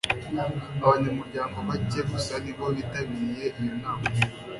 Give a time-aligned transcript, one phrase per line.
[0.85, 4.05] Abanyamuryango bake gusa ni bo bitabiriye iyo nama.